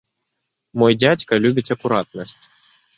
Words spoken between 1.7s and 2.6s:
акуратнасць.